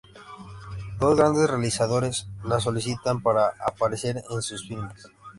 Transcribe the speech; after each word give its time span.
Dos 0.99 1.15
grandes 1.15 1.47
realizadores 1.47 2.25
la 2.43 2.59
solicitan 2.59 3.21
para 3.21 3.49
aparecer 3.63 4.23
en 4.31 4.41
sus 4.41 4.67
filmes. 4.67 5.05